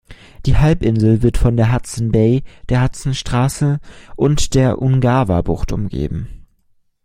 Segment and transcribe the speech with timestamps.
[0.47, 3.79] Die Halbinsel wird von der Hudson Bay, der Hudsonstraße
[4.15, 6.47] und der Ungava-Bucht umgeben.